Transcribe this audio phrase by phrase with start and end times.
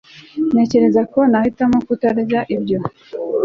[0.51, 2.79] ntekereza ko nahitamo kutarya ibyo